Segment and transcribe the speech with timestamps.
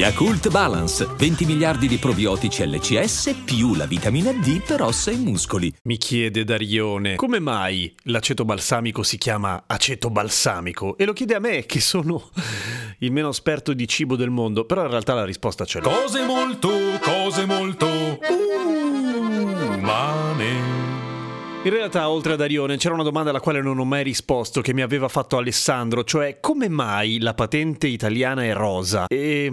[0.00, 5.70] Yakult Balance, 20 miliardi di probiotici LCS più la vitamina D per ossa e muscoli.
[5.82, 10.96] Mi chiede Darione, come mai l'aceto balsamico si chiama aceto balsamico?
[10.96, 12.30] E lo chiede a me, che sono
[13.00, 15.90] il meno esperto di cibo del mondo, però in realtà la risposta ce l'ho.
[15.90, 16.70] Cose molto,
[17.02, 18.79] cose molto umane.
[21.62, 24.72] In realtà, oltre a Darione, c'era una domanda alla quale non ho mai risposto, che
[24.72, 29.04] mi aveva fatto Alessandro, cioè come mai la patente italiana è rosa?
[29.06, 29.52] E...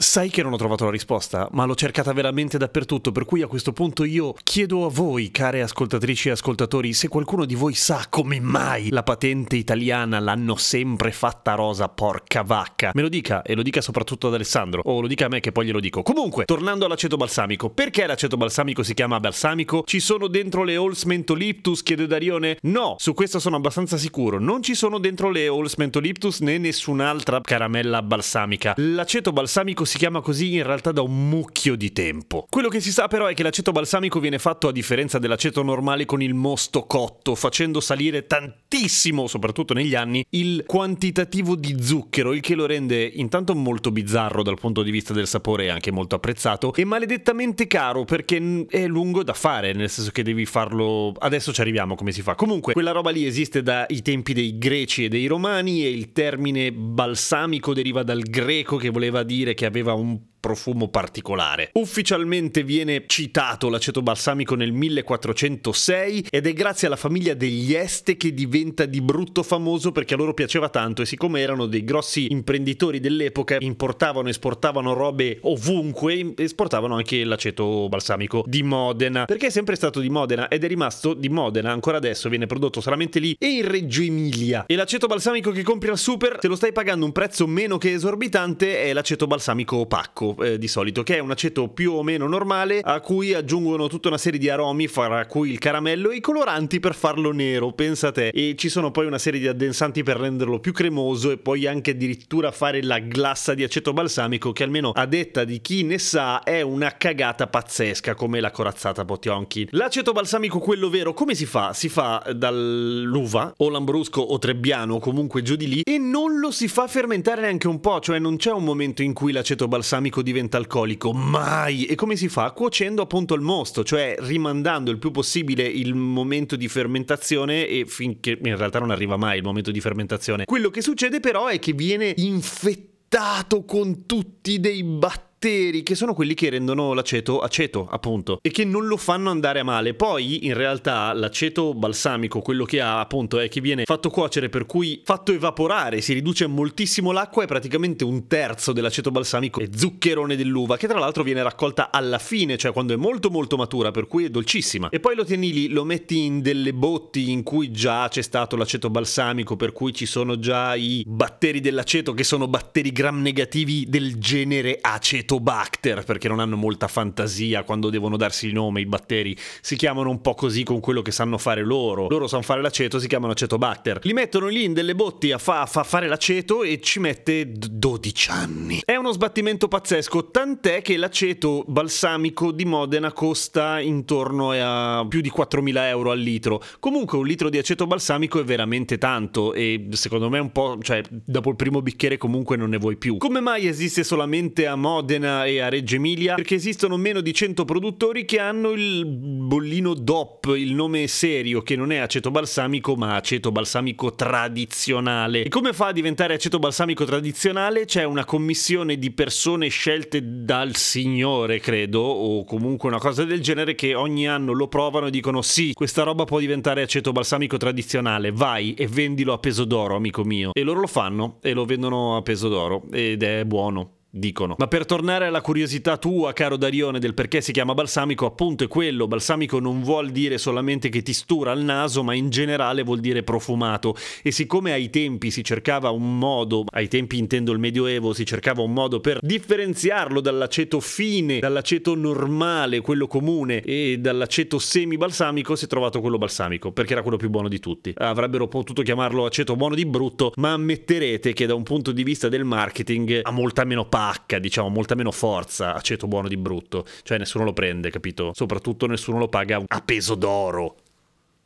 [0.00, 3.48] Sai che non ho trovato la risposta, ma l'ho cercata veramente dappertutto, per cui a
[3.48, 8.06] questo punto io chiedo a voi, care ascoltatrici e ascoltatori, se qualcuno di voi sa
[8.08, 12.92] come mai la patente italiana l'hanno sempre fatta rosa, porca vacca.
[12.94, 15.50] Me lo dica, e lo dica soprattutto ad Alessandro, o lo dica a me che
[15.50, 16.04] poi glielo dico.
[16.04, 19.82] Comunque, tornando all'aceto balsamico, perché l'aceto balsamico si chiama balsamico?
[19.84, 22.58] Ci sono dentro le Halls Mentoliptus, chiede Darione?
[22.62, 27.40] No, su questo sono abbastanza sicuro, non ci sono dentro le Halls Mentoliptus né nessun'altra
[27.40, 28.74] caramella balsamica.
[28.76, 32.46] L'aceto balsamico si chiama così in realtà da un mucchio di tempo.
[32.48, 36.04] Quello che si sa però è che l'aceto balsamico viene fatto a differenza dell'aceto normale
[36.04, 42.40] con il mosto cotto, facendo salire tantissimo, soprattutto negli anni, il quantitativo di zucchero, il
[42.40, 46.16] che lo rende intanto molto bizzarro dal punto di vista del sapore e anche molto
[46.16, 51.14] apprezzato, e maledettamente caro perché è lungo da fare, nel senso che devi farlo...
[51.18, 52.34] Adesso ci arriviamo come si fa.
[52.34, 56.72] Comunque, quella roba lì esiste dai tempi dei greci e dei romani e il termine
[56.72, 61.70] balsamico deriva dal greco che voleva dire che aveva un profumo particolare.
[61.74, 68.32] Ufficialmente viene citato l'aceto balsamico nel 1406 ed è grazie alla famiglia degli Este che
[68.32, 73.00] diventa di brutto famoso perché a loro piaceva tanto e siccome erano dei grossi imprenditori
[73.00, 79.24] dell'epoca importavano e esportavano robe ovunque esportavano anche l'aceto balsamico di Modena.
[79.24, 82.80] Perché è sempre stato di Modena ed è rimasto di Modena ancora adesso viene prodotto
[82.80, 84.64] solamente lì e in Reggio Emilia.
[84.66, 87.92] E l'aceto balsamico che compri al super se lo stai pagando un prezzo meno che
[87.92, 92.26] esorbitante è l'aceto balsamico opacco eh, di solito, che è un aceto più o meno
[92.26, 96.20] normale a cui aggiungono tutta una serie di aromi, fra cui il caramello e i
[96.20, 98.28] coloranti per farlo nero, pensa te.
[98.28, 101.92] E ci sono poi una serie di addensanti per renderlo più cremoso e poi anche
[101.92, 106.42] addirittura fare la glassa di aceto balsamico che almeno a detta di chi ne sa
[106.42, 109.68] è una cagata pazzesca come la corazzata Potionchi.
[109.70, 111.72] L'aceto balsamico quello vero come si fa?
[111.72, 116.50] Si fa dall'uva o lambrusco o trebbiano o comunque giù di lì e non lo
[116.50, 120.17] si fa fermentare neanche un po', cioè non c'è un momento in cui l'aceto balsamico
[120.18, 121.84] alcolico diventa alcolico, mai!
[121.84, 122.50] E come si fa?
[122.52, 128.38] Cuocendo appunto il mosto, cioè rimandando il più possibile il momento di fermentazione e finché
[128.42, 130.44] in realtà non arriva mai il momento di fermentazione.
[130.44, 136.14] Quello che succede però è che viene infettato con tutti dei batteri batteri che sono
[136.14, 139.94] quelli che rendono l'aceto aceto, appunto, e che non lo fanno andare a male.
[139.94, 144.66] Poi, in realtà, l'aceto balsamico, quello che ha, appunto, è che viene fatto cuocere, per
[144.66, 150.34] cui fatto evaporare, si riduce moltissimo l'acqua e praticamente un terzo dell'aceto balsamico è zuccherone
[150.34, 154.08] dell'uva, che tra l'altro viene raccolta alla fine, cioè quando è molto molto matura, per
[154.08, 154.88] cui è dolcissima.
[154.88, 158.56] E poi lo tieni lì, lo metti in delle botti in cui già c'è stato
[158.56, 163.84] l'aceto balsamico, per cui ci sono già i batteri dell'aceto che sono batteri gram negativi
[163.88, 168.86] del genere aceto Acetobacter, perché non hanno molta fantasia quando devono darsi il nome, i
[168.86, 172.06] batteri si chiamano un po' così con quello che sanno fare loro.
[172.08, 174.00] Loro sanno fare l'aceto, si chiamano Acetobacter.
[174.04, 178.30] Li mettono lì in delle botti a, fa, fa fare l'aceto e ci mette 12
[178.30, 178.80] anni.
[178.82, 185.30] È uno sbattimento pazzesco, tant'è che l'aceto balsamico di Modena costa intorno a più di
[185.34, 186.62] 4.000 euro al litro.
[186.80, 191.02] Comunque un litro di aceto balsamico è veramente tanto e secondo me un po', cioè
[191.10, 193.18] dopo il primo bicchiere comunque non ne vuoi più.
[193.18, 195.17] Come mai esiste solamente a Modena?
[195.18, 199.94] Modena e a Reggio Emilia perché esistono meno di 100 produttori che hanno il bollino
[199.94, 205.42] DOP, il nome serio che non è aceto balsamico ma aceto balsamico tradizionale.
[205.42, 207.84] E come fa a diventare aceto balsamico tradizionale?
[207.84, 213.74] C'è una commissione di persone scelte dal signore, credo, o comunque una cosa del genere
[213.74, 218.30] che ogni anno lo provano e dicono sì, questa roba può diventare aceto balsamico tradizionale,
[218.30, 220.52] vai e vendilo a peso d'oro, amico mio.
[220.52, 224.54] E loro lo fanno e lo vendono a peso d'oro ed è buono dicono.
[224.58, 228.68] Ma per tornare alla curiosità tua, caro Darione, del perché si chiama balsamico, appunto è
[228.68, 229.06] quello.
[229.06, 233.22] Balsamico non vuol dire solamente che ti stura il naso, ma in generale vuol dire
[233.22, 233.96] profumato.
[234.22, 238.62] E siccome ai tempi si cercava un modo, ai tempi intendo il Medioevo, si cercava
[238.62, 245.68] un modo per differenziarlo dall'aceto fine, dall'aceto normale, quello comune, e dall'aceto semi-balsamico, si è
[245.68, 247.92] trovato quello balsamico, perché era quello più buono di tutti.
[247.96, 252.28] Avrebbero potuto chiamarlo aceto buono di brutto, ma ammetterete che da un punto di vista
[252.28, 256.86] del marketing ha molta meno parte pacca, diciamo, molta meno forza aceto buono di brutto.
[257.02, 258.30] Cioè nessuno lo prende, capito?
[258.32, 260.76] Soprattutto nessuno lo paga a peso d'oro.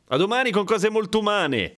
[0.09, 1.73] A domani con cose molto umane.